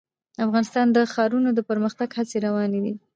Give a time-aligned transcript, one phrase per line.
[0.45, 2.93] افغانستان کې د ښارونه د پرمختګ هڅې روانې دي.